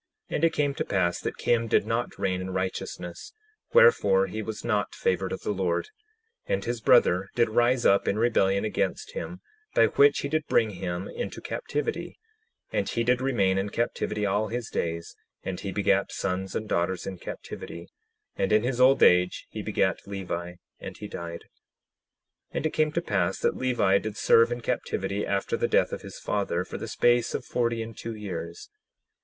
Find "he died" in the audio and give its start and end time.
20.97-21.41